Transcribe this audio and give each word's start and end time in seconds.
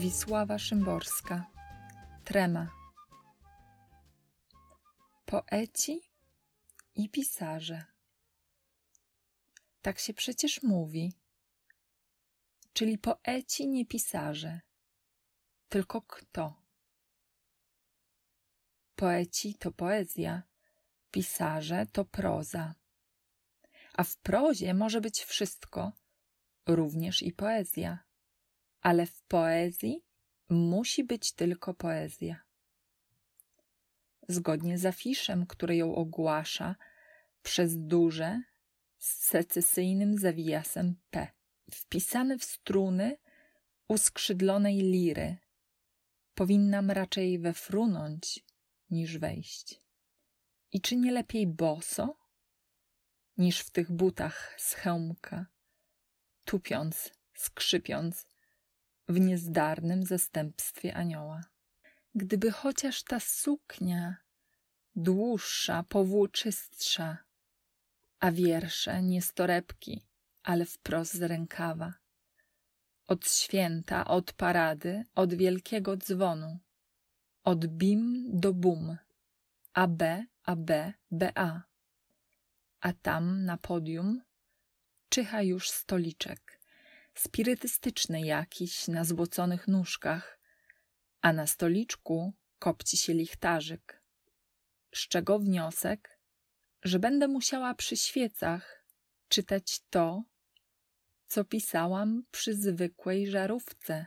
Wisława 0.00 0.58
Szymborska 0.58 1.46
Trema 2.24 2.68
Poeci 5.26 6.00
i 6.94 7.08
pisarze 7.08 7.84
Tak 9.82 9.98
się 9.98 10.14
przecież 10.14 10.62
mówi. 10.62 11.12
Czyli 12.72 12.98
poeci 12.98 13.68
nie 13.68 13.86
pisarze. 13.86 14.60
Tylko 15.68 16.02
kto? 16.02 16.62
Poeci 18.96 19.54
to 19.54 19.72
poezja, 19.72 20.42
pisarze 21.10 21.86
to 21.92 22.04
proza. 22.04 22.74
A 23.92 24.04
w 24.04 24.16
prozie 24.16 24.74
może 24.74 25.00
być 25.00 25.24
wszystko, 25.24 25.92
również 26.66 27.22
i 27.22 27.32
poezja. 27.32 28.09
Ale 28.80 29.06
w 29.06 29.22
poezji 29.22 30.04
musi 30.48 31.04
być 31.04 31.32
tylko 31.32 31.74
poezja. 31.74 32.40
Zgodnie 34.28 34.78
z 34.78 34.86
afiszem, 34.86 35.46
który 35.46 35.76
ją 35.76 35.94
ogłasza 35.94 36.76
przez 37.42 37.78
duże 37.78 38.42
z 38.98 39.26
secesyjnym 39.26 40.18
zawijasem 40.18 40.96
P, 41.10 41.28
wpisany 41.70 42.38
w 42.38 42.44
struny 42.44 43.16
uskrzydlonej 43.88 44.76
liry, 44.76 45.36
powinnam 46.34 46.90
raczej 46.90 47.38
wefrunąć 47.38 48.44
niż 48.90 49.18
wejść. 49.18 49.80
I 50.72 50.80
czy 50.80 50.96
nie 50.96 51.12
lepiej 51.12 51.46
boso, 51.46 52.16
niż 53.36 53.60
w 53.60 53.70
tych 53.70 53.92
butach 53.92 54.54
z 54.58 54.74
hełmka, 54.74 55.46
tupiąc, 56.44 57.12
skrzypiąc 57.34 58.26
w 59.10 59.20
niezdarnym 59.20 60.02
zastępstwie 60.06 60.94
anioła. 60.94 61.40
Gdyby 62.14 62.50
chociaż 62.50 63.02
ta 63.02 63.20
suknia 63.20 64.16
dłuższa, 64.96 65.82
powłóczystsza, 65.82 67.18
a 68.20 68.32
wiersze 68.32 69.02
nie 69.02 69.22
z 69.22 69.32
torebki, 69.32 70.06
ale 70.42 70.66
wprost 70.66 71.14
z 71.14 71.22
rękawa. 71.22 71.94
Od 73.06 73.30
święta, 73.30 74.04
od 74.04 74.32
parady, 74.32 75.04
od 75.14 75.34
wielkiego 75.34 75.96
dzwonu, 75.96 76.58
od 77.44 77.66
bim 77.66 78.24
do 78.40 78.54
bum, 78.54 78.96
a 79.72 79.86
B, 79.86 80.24
a 80.44 80.56
B, 80.56 80.92
B, 81.10 81.32
A. 81.34 81.62
A 82.80 82.92
tam 82.92 83.44
na 83.44 83.56
podium 83.56 84.22
czyha 85.08 85.42
już 85.42 85.70
stoliczek, 85.70 86.59
spirytystyczny 87.14 88.20
jakiś 88.22 88.88
na 88.88 89.04
złoconych 89.04 89.68
nóżkach, 89.68 90.40
a 91.20 91.32
na 91.32 91.46
stoliczku 91.46 92.32
kopci 92.58 92.96
się 92.96 93.14
lichtarzyk. 93.14 94.02
Z 94.94 95.08
czego 95.08 95.38
wniosek, 95.38 96.20
że 96.82 96.98
będę 96.98 97.28
musiała 97.28 97.74
przy 97.74 97.96
świecach 97.96 98.84
czytać 99.28 99.80
to, 99.90 100.22
co 101.26 101.44
pisałam 101.44 102.22
przy 102.30 102.54
zwykłej 102.54 103.30
żarówce. 103.30 104.06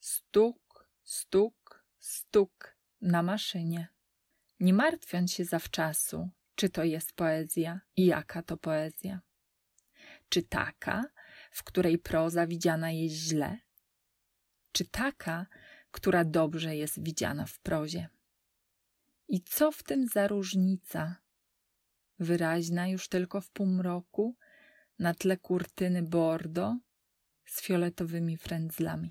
Stuk, 0.00 0.88
stuk, 1.02 1.84
stuk 1.98 2.76
na 3.00 3.22
maszynie. 3.22 3.88
Nie 4.60 4.74
martwiąc 4.74 5.32
się 5.32 5.44
zawczasu, 5.44 6.30
czy 6.54 6.68
to 6.68 6.84
jest 6.84 7.12
poezja 7.12 7.80
i 7.96 8.06
jaka 8.06 8.42
to 8.42 8.56
poezja. 8.56 9.20
Czy 10.28 10.42
taka, 10.42 11.04
w 11.54 11.64
której 11.64 11.98
proza 11.98 12.46
widziana 12.46 12.90
jest 12.90 13.14
źle? 13.14 13.58
Czy 14.72 14.84
taka, 14.88 15.46
która 15.90 16.24
dobrze 16.24 16.76
jest 16.76 17.02
widziana 17.02 17.46
w 17.46 17.58
prozie? 17.58 18.08
I 19.28 19.42
co 19.42 19.72
w 19.72 19.82
tym 19.82 20.06
za 20.08 20.28
różnica? 20.28 21.16
Wyraźna 22.18 22.88
już 22.88 23.08
tylko 23.08 23.40
w 23.40 23.50
półmroku, 23.50 24.36
na 24.98 25.14
tle 25.14 25.36
kurtyny 25.36 26.02
bordo 26.02 26.78
z 27.46 27.62
fioletowymi 27.62 28.36
frędzlami. 28.36 29.10